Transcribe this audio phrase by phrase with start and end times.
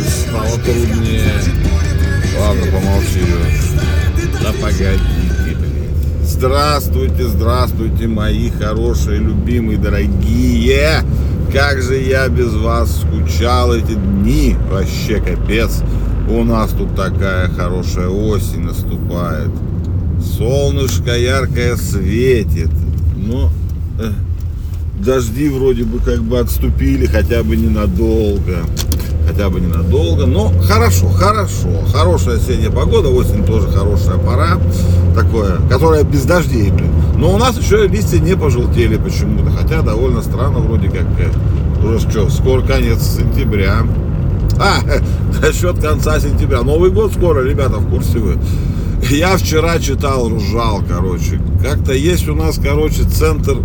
[0.00, 1.32] стало труднее.
[2.38, 3.20] Ладно, помолчи.
[4.42, 5.56] Да погоди.
[6.22, 11.02] Здравствуйте, здравствуйте, мои хорошие, любимые, дорогие.
[11.52, 14.56] Как же я без вас скучал эти дни.
[14.70, 15.82] Вообще капец.
[16.32, 19.50] У нас тут такая хорошая осень наступает.
[20.38, 22.70] Солнышко яркое светит.
[23.16, 23.50] Ну,
[24.00, 24.12] э,
[24.98, 28.60] дожди вроде бы как бы отступили, хотя бы ненадолго.
[29.28, 30.24] Хотя бы ненадолго.
[30.24, 31.68] Но хорошо, хорошо.
[31.92, 33.10] Хорошая осенняя погода.
[33.10, 34.58] Осень тоже хорошая пора.
[35.14, 36.92] Такое, которая без дождей, блин.
[37.18, 39.50] Но у нас еще листья не пожелтели почему-то.
[39.50, 41.06] Хотя довольно странно вроде как.
[41.18, 43.82] э, Уже что, скоро конец сентября.
[44.58, 44.80] А,
[45.42, 46.62] насчет конца сентября.
[46.62, 48.38] Новый год скоро, ребята, в курсе вы?
[49.10, 51.40] Я вчера читал, ржал, короче.
[51.62, 53.58] Как-то есть у нас, короче, центр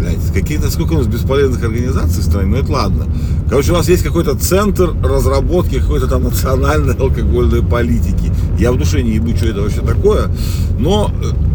[0.00, 3.06] блядь, какие-то, сколько у нас бесполезных организаций в стране, ну это ладно.
[3.48, 8.32] Короче, у нас есть какой-то центр разработки какой-то там национальной алкогольной политики.
[8.58, 10.30] Я в душе не ебу, что это вообще такое,
[10.78, 11.49] но э,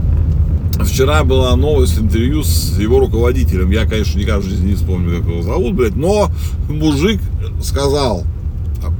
[0.83, 3.71] вчера была новость, интервью с его руководителем.
[3.71, 6.29] Я, конечно, никогда в жизни не вспомню, как его зовут, блядь, но
[6.69, 7.21] мужик
[7.61, 8.23] сказал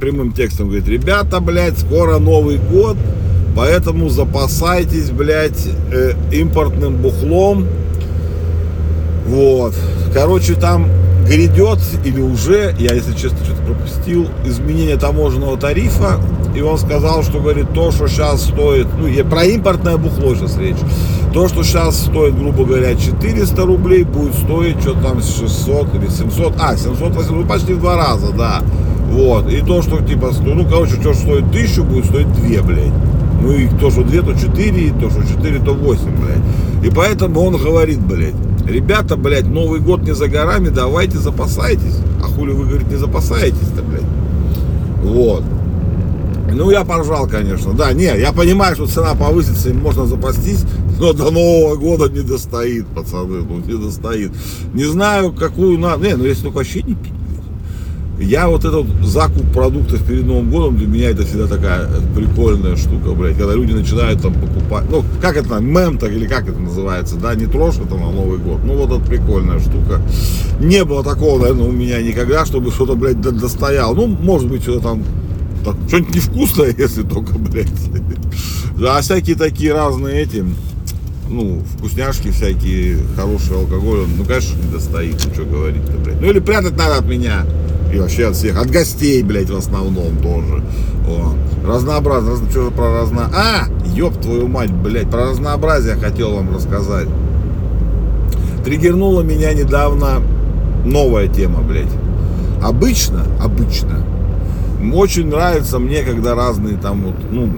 [0.00, 2.96] прямым текстом, говорит, ребята, блядь, скоро Новый год,
[3.54, 7.66] поэтому запасайтесь, блядь, э, импортным бухлом,
[9.26, 9.74] вот.
[10.12, 10.88] Короче, там
[11.26, 16.20] грядет или уже, я, если честно, что-то пропустил, изменение таможенного тарифа.
[16.54, 20.76] И он сказал, что, говорит, то, что сейчас стоит, ну, про импортное бухло сейчас речь.
[21.36, 26.54] То, что сейчас стоит, грубо говоря, 400 рублей, будет стоить что-то там 600 или 700,
[26.58, 28.62] а, 700, 800, ну, почти в два раза, да.
[29.10, 29.46] Вот.
[29.52, 32.92] И то, что, типа, ну, короче, то, что стоит 1000, будет стоить 2, блядь.
[33.42, 36.86] Ну, и то, что 2, то 4, и то, что 4, то 8, блядь.
[36.86, 38.32] И поэтому он говорит, блядь,
[38.66, 41.98] ребята, блядь, Новый год не за горами, давайте запасайтесь.
[42.24, 44.00] А хули вы, говорит, не запасаетесь-то, блядь.
[45.02, 45.44] Вот.
[46.50, 47.74] Ну, я поржал, конечно.
[47.74, 50.64] Да, не, я понимаю, что цена повысится, и можно запастись,
[50.98, 54.32] но до Нового года не достоит, пацаны, ну, не достоит.
[54.74, 57.12] Не знаю, какую надо, не, ну, если только вообще не пить.
[58.18, 63.10] Я вот этот закуп продуктов перед Новым годом, для меня это всегда такая прикольная штука,
[63.10, 67.16] блядь, когда люди начинают там покупать, ну, как это, мем так или как это называется,
[67.16, 70.00] да, не трожь это на Новый год, ну, вот это прикольная штука.
[70.60, 73.94] Не было такого, наверное, у меня никогда, чтобы что-то, блядь, до- достояло.
[73.94, 75.02] Ну, может быть, что-то там
[75.66, 77.68] так, что-нибудь невкусное, если только, блядь.
[78.80, 80.44] А всякие такие разные эти,
[81.28, 86.20] ну, вкусняшки всякие, хороший алкоголь, он, ну, конечно, не достоит, ну, что говорить-то, блядь.
[86.20, 87.44] Ну, или прятать надо от меня.
[87.92, 90.62] И вообще от всех, от гостей, блядь, в основном тоже.
[91.08, 91.34] О,
[91.66, 93.30] разнообразно, раз- что про разно...
[93.34, 97.08] А, ёб твою мать, блядь, про разнообразие хотел вам рассказать.
[98.64, 100.20] Триггернула меня недавно
[100.84, 101.92] новая тема, блядь.
[102.62, 104.04] Обычно, обычно,
[104.94, 107.52] очень нравится мне, когда разные там вот, ну,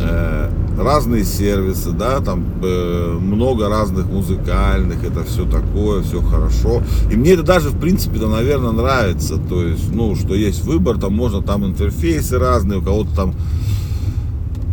[0.00, 6.82] э, разные сервисы, да, там э, много разных музыкальных, это все такое, все хорошо.
[7.10, 9.36] И мне это даже, в принципе, то, наверное, нравится.
[9.36, 13.34] То есть, ну, что есть выбор, там можно, там интерфейсы разные, у кого-то там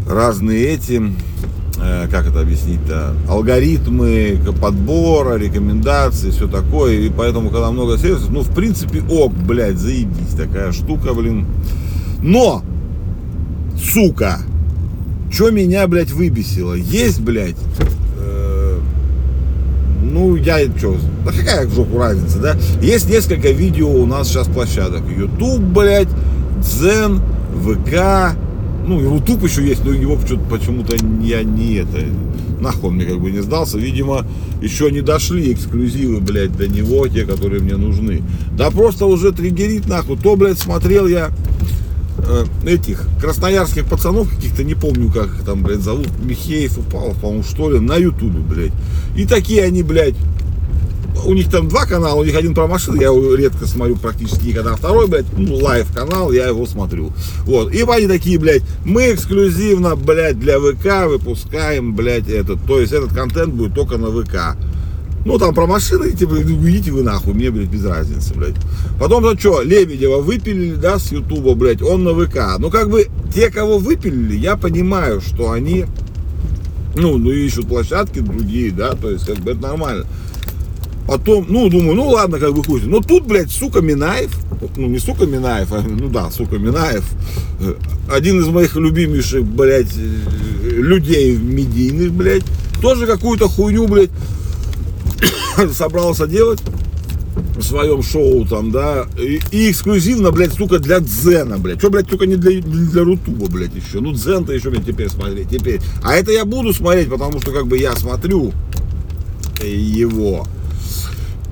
[0.08, 1.02] разные эти,
[1.81, 6.94] э, как это объяснить-то, алгоритмы подбора, рекомендаций, все такое.
[6.94, 11.46] И поэтому, когда много сервисов, ну, в принципе, ок, блядь, заебись, такая штука, блин.
[12.22, 12.63] Но,
[13.78, 14.40] сука,
[15.31, 16.74] что меня, блядь, выбесило?
[16.74, 17.56] Есть, блядь,
[18.18, 18.80] э,
[20.03, 22.57] ну, я что, да какая в жопу разница, да?
[22.81, 25.03] Есть несколько видео у нас сейчас площадок.
[25.16, 26.09] YouTube, блядь,
[26.62, 27.22] Дзен,
[27.63, 28.36] ВК,
[28.86, 30.18] ну, Рутуб еще есть, но его
[30.50, 32.00] почему-то, я не это,
[32.59, 33.78] нахуй мне как бы не сдался.
[33.78, 34.25] Видимо,
[34.62, 38.24] еще не дошли эксклюзивы, блядь, до него, те, которые мне нужны.
[38.57, 40.18] Да просто уже триггерит, нахуй.
[40.18, 41.30] То, блядь, смотрел я
[42.28, 47.44] э, этих красноярских пацанов каких-то, не помню, как их там, блядь, зовут, Михеев упал, по-моему,
[47.44, 48.74] что ли, на ютубе, блядь.
[49.16, 50.16] И такие они, блядь,
[51.25, 54.48] у них там два канала, у них один про машины, я его редко смотрю практически
[54.48, 57.12] никогда, а второй, блядь, ну, live канал, я его смотрю.
[57.44, 62.94] Вот, и они такие, блядь, мы эксклюзивно, блядь, для ВК выпускаем, блядь, этот, то есть
[62.94, 64.57] этот контент будет только на ВК.
[65.25, 68.56] Ну, там про машины, типа, ну, идите вы нахуй, мне, блядь, без разницы, блядь.
[69.00, 72.57] Потом, ну, что, Лебедева выпилили, да, с Ютуба, блядь, он на ВК.
[72.57, 75.86] Ну, как бы, те, кого выпилили, я понимаю, что они,
[76.95, 80.06] ну, ну, ищут площадки другие, да, то есть, как бы, это нормально.
[81.10, 82.81] Потом, ну, думаю, ну ладно, как бы хуй.
[82.83, 84.31] Но тут, блядь, сука Минаев,
[84.77, 87.04] ну не сука Минаев, а, ну да, сука Минаев,
[88.12, 89.95] один из моих любимейших, блядь,
[90.62, 92.44] людей медийных, блядь,
[92.80, 94.12] тоже какую-то хуйню, блядь,
[95.73, 96.61] собрался делать
[97.57, 101.79] в своем шоу там, да, и, и эксклюзивно, блядь, сука, для Дзена, блядь.
[101.79, 104.00] Что, блядь, только не для, не для Рутуба, блядь, еще.
[104.00, 105.81] Ну, Дзен-то еще, блядь, теперь смотреть, теперь.
[106.03, 108.53] А это я буду смотреть, потому что, как бы, я смотрю
[109.61, 110.47] его.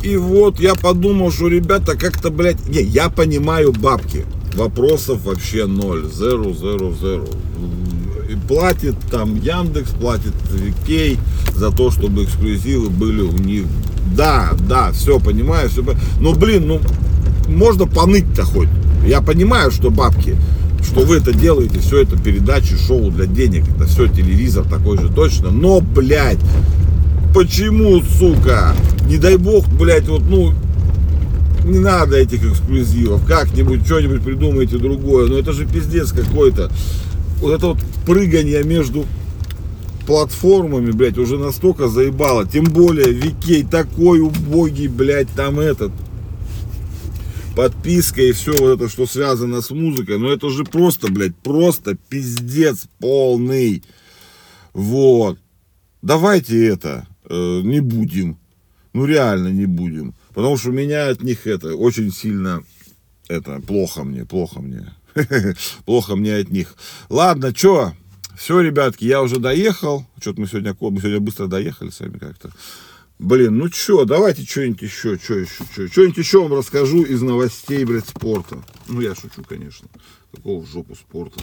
[0.04, 4.26] И вот я подумал, что, ребята, как-то, блядь, не, я понимаю бабки.
[4.56, 6.06] Вопросов вообще ноль.
[6.12, 7.28] Зеру, зеру, зеру.
[8.48, 10.34] Платит там Яндекс, платит
[10.86, 11.20] Кей
[11.54, 13.66] за то, чтобы эксклюзивы были у них.
[14.16, 15.84] Да, да, все понимаю, все.
[16.20, 16.82] Но, блин, ну,
[17.48, 18.70] можно поныть-то хоть.
[19.06, 20.38] Я понимаю, что бабки,
[20.82, 25.10] что вы это делаете, все это передачи, шоу для денег, это все телевизор такой же
[25.10, 25.50] точно.
[25.50, 26.40] Но, блядь,
[27.34, 28.74] почему, сука?
[29.08, 30.54] Не дай бог, блядь, вот, ну,
[31.66, 33.26] не надо этих эксклюзивов.
[33.26, 35.28] Как-нибудь, что-нибудь придумайте другое.
[35.28, 36.72] Но это же пиздец какой-то.
[37.42, 39.06] Вот это вот прыгание между
[40.08, 42.48] платформами, блядь, уже настолько заебало.
[42.48, 45.92] Тем более Викей такой убогий, блядь, там этот.
[47.56, 50.20] Подписка и все вот это, что связано с музыкой.
[50.20, 53.84] Но это же просто, блядь, просто пиздец полный.
[54.74, 55.40] Вот.
[56.02, 58.38] Давайте это э, не будем.
[58.94, 60.14] Ну реально не будем.
[60.34, 62.64] Потому что меня от них это очень сильно
[63.28, 64.94] это плохо мне, плохо мне.
[65.86, 66.76] плохо мне от них.
[67.10, 67.94] Ладно, что?
[68.38, 70.06] Все, ребятки, я уже доехал.
[70.20, 72.52] Что-то мы сегодня, мы сегодня быстро доехали сами как-то.
[73.20, 77.84] Блин, ну что, давайте что-нибудь еще, что еще, что, что-нибудь еще вам расскажу из новостей,
[77.84, 78.64] блядь, спорта.
[78.88, 79.88] Ну, я шучу, конечно.
[80.36, 81.40] Какого в жопу спорта.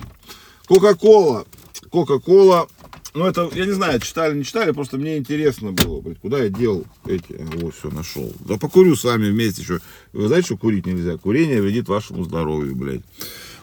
[0.66, 1.46] Кока-кола.
[1.90, 2.68] Кока-кола
[3.14, 6.48] ну, это, я не знаю, читали, не читали, просто мне интересно было, блядь, куда я
[6.48, 8.32] дел эти, вот, все, нашел.
[8.40, 9.78] Да покурю с вами вместе еще.
[10.12, 11.16] Вы знаете, что курить нельзя?
[11.16, 13.02] Курение вредит вашему здоровью, блядь.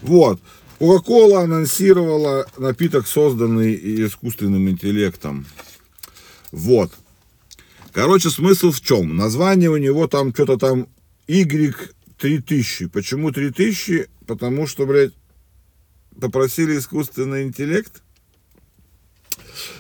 [0.02, 0.40] Вот.
[0.80, 5.46] Кока-кола анонсировала напиток, созданный искусственным интеллектом.
[6.52, 6.92] Вот.
[7.94, 9.16] Короче, смысл в чем?
[9.16, 10.88] Название у него там что-то там
[11.28, 12.90] Y3000.
[12.90, 14.10] Почему 3000?
[14.26, 15.14] Потому что, блядь,
[16.20, 18.02] попросили искусственный интеллект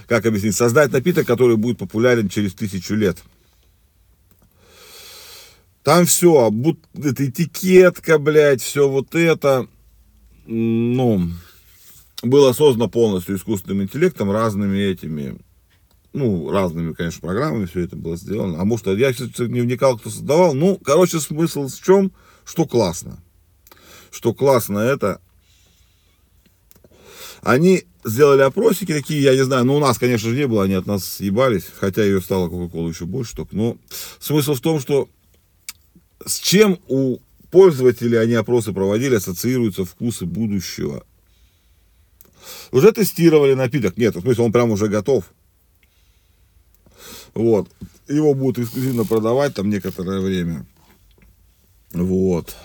[0.07, 3.18] как объяснить, создать напиток, который будет популярен через тысячу лет.
[5.83, 6.51] Там все,
[6.94, 9.68] это этикетка, блядь, все вот это,
[10.46, 11.30] ну,
[12.22, 15.38] было создано полностью искусственным интеллектом, разными этими,
[16.14, 18.60] ну, разными, конечно, программами все это было сделано.
[18.60, 20.54] А может, я кстати, не вникал, кто создавал.
[20.54, 22.12] Ну, короче, смысл в чем?
[22.44, 23.24] Что классно.
[24.12, 25.22] Что классно это,
[27.42, 30.74] они сделали опросики такие, я не знаю, ну у нас, конечно же, не было, они
[30.74, 33.56] от нас съебались, хотя ее стало Кока-Кола еще больше только.
[33.56, 33.78] Но
[34.20, 35.08] смысл в том, что
[36.26, 37.20] с чем у
[37.51, 41.06] пользователей они опросы проводили, ассоциируются вкусы будущего.
[42.71, 43.98] Уже тестировали напиток.
[43.98, 45.31] Нет, в смысле, он прям уже готов.
[47.33, 47.69] Вот.
[48.07, 50.65] Его будут эксклюзивно продавать там некоторое время.
[51.94, 52.56] Вот.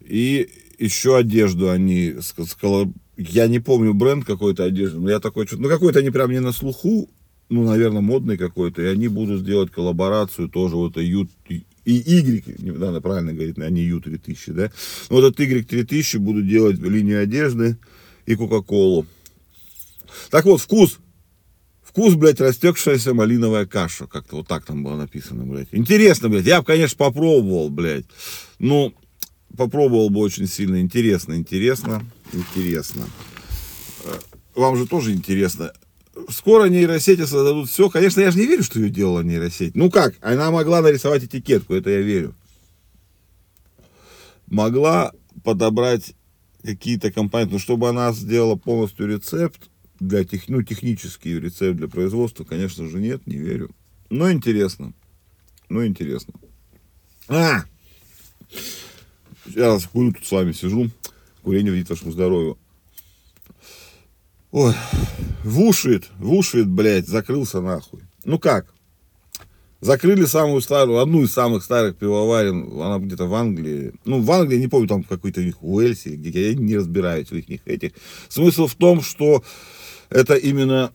[0.00, 5.56] И еще одежду они сказала, я не помню бренд какой-то одежды, но я такой что
[5.56, 7.10] ну какой-то они прям не на слуху,
[7.48, 11.28] ну, наверное, модный какой-то, и они будут сделать коллаборацию тоже, вот это Ю,
[11.88, 14.70] и Y, надо правильно говорить, а не Ю-3000, да,
[15.08, 17.78] но вот этот Y-3000 будут делать линию одежды
[18.26, 19.06] и Кока-Колу.
[20.30, 20.98] Так вот, вкус,
[21.82, 25.68] вкус, блядь, растекшаяся малиновая каша, как-то вот так там было написано, блядь.
[25.72, 28.06] Интересно, блядь, я бы, конечно, попробовал, блядь,
[28.58, 28.92] ну,
[29.56, 30.80] попробовал бы очень сильно.
[30.80, 32.02] Интересно, интересно,
[32.32, 33.06] интересно.
[34.04, 34.18] Э,
[34.54, 35.72] вам же тоже интересно.
[36.28, 37.88] Скоро нейросети создадут все.
[37.88, 39.74] Конечно, я же не верю, что ее делала нейросеть.
[39.74, 40.14] Ну как?
[40.20, 42.34] Она могла нарисовать этикетку, это я верю.
[44.46, 46.14] Могла подобрать
[46.62, 49.70] какие-то компоненты, но чтобы она сделала полностью рецепт,
[50.00, 53.70] для тех, ну, технический рецепт для производства, конечно же, нет, не верю.
[54.10, 54.92] Но интересно.
[55.68, 56.34] Ну, интересно.
[57.28, 57.64] А!
[59.46, 60.90] Я курю тут с вами сижу.
[61.42, 62.58] Курение вредит вашему здоровью.
[64.50, 64.74] Ой,
[65.44, 68.00] вушает, вушает, блядь, закрылся нахуй.
[68.24, 68.72] Ну как?
[69.80, 73.92] Закрыли самую старую, одну из самых старых пивоварен, она где-то в Англии.
[74.04, 77.36] Ну, в Англии, не помню, там какой-то у них Уэльсе, где я не разбираюсь в
[77.36, 77.92] их этих.
[78.28, 79.44] Смысл в том, что
[80.08, 80.92] это именно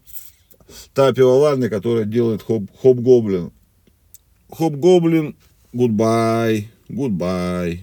[0.94, 3.52] та пивоварня, которая делает Hobgoblin.
[4.50, 5.36] Hobgoblin,
[5.74, 7.80] goodbye, goodbye.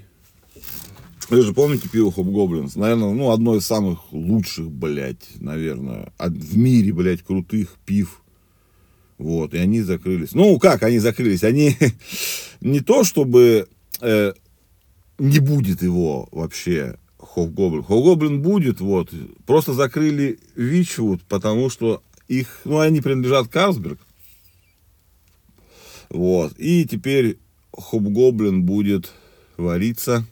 [1.31, 2.75] Вы же помните пиво Hobgoblins?
[2.75, 8.23] Наверное, ну, одно из самых лучших, блядь, наверное, в мире, блядь, крутых пив.
[9.17, 10.33] Вот, и они закрылись.
[10.33, 11.45] Ну, как они закрылись?
[11.45, 11.77] Они
[12.61, 13.69] не то, чтобы
[14.01, 14.33] э,
[15.19, 17.85] не будет его вообще Хофгоблин.
[17.85, 19.13] Хофгоблин будет, вот.
[19.47, 24.01] Просто закрыли Вичвуд, потому что их, ну, они принадлежат Карлсберг.
[26.09, 26.59] Вот.
[26.59, 27.39] И теперь
[27.73, 29.13] Хобгоблин будет
[29.57, 30.27] вариться.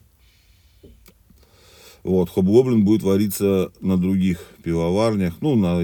[2.08, 5.78] Вот, Хобгоблин будет вариться на других пивоварнях, ну, на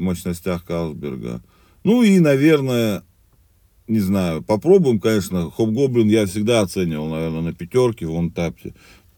[0.00, 1.42] мощностях Карлсберга.
[1.82, 3.02] Ну и, наверное,
[3.88, 5.50] не знаю, попробуем, конечно.
[5.50, 8.74] Хобгоблин я всегда оценивал, наверное, на пятерке, вон тапте.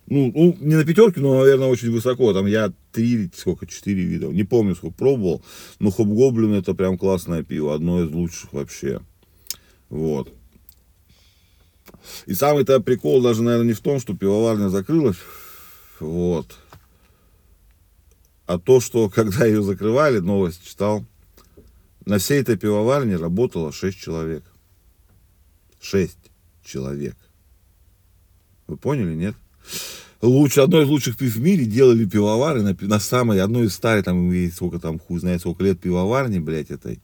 [0.07, 2.33] Ну, ну, не на пятерке, но, наверное, очень высоко.
[2.33, 4.33] Там я три, сколько, четыре видел.
[4.33, 5.43] Не помню, сколько пробовал.
[5.81, 7.75] Но Хобгоблин это прям классное пиво.
[7.75, 9.03] Одно из лучших вообще.
[9.91, 10.33] Вот.
[12.25, 15.19] И самый-то прикол даже, наверное, не в том, что пивоварня закрылась.
[16.01, 16.57] Вот.
[18.47, 21.05] А то, что когда ее закрывали, новость читал,
[22.05, 24.43] на всей этой пивоварне работало 6 человек.
[25.81, 26.17] 6
[26.65, 27.17] человек.
[28.67, 29.35] Вы поняли, нет?
[30.21, 34.03] Лучше, одно из лучших пив в мире делали пивовары на, на самой, одной из старой,
[34.03, 37.01] там, сколько там, хуй знает, сколько лет пивоварни, блядь, этой.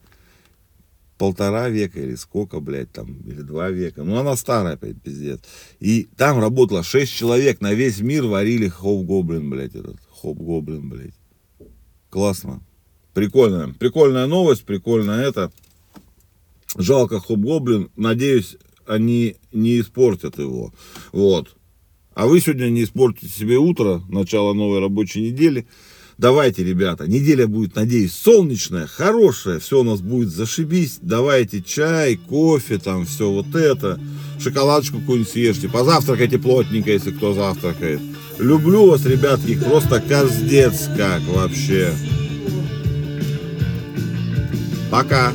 [1.17, 4.03] Полтора века или сколько, блядь, там, или два века.
[4.03, 5.39] Ну, она старая, опять, пиздец.
[5.79, 11.15] И там работало 6 человек, на весь мир варили хоп-гоблин, блядь, этот, хоп-гоблин, блядь.
[12.09, 12.61] Классно.
[13.13, 15.51] Прикольная, прикольная новость, прикольно это.
[16.77, 17.89] Жалко Хоб-Гоблин.
[17.95, 20.73] Надеюсь, они не испортят его.
[21.13, 21.55] Вот.
[22.13, 25.65] А вы сегодня не испортите себе утро, начало новой рабочей недели.
[26.17, 30.99] Давайте, ребята, неделя будет, надеюсь, солнечная, хорошая, все у нас будет зашибись.
[31.01, 33.99] Давайте чай, кофе, там все вот это.
[34.39, 37.99] Шоколадочку какую-нибудь съешьте, позавтракайте плотненько, если кто завтракает.
[38.39, 41.93] Люблю вас, ребятки, просто каздец как вообще.
[44.89, 45.33] Пока.